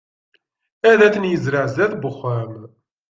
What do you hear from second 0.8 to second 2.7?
Ad ten-izreε zdat uxxam.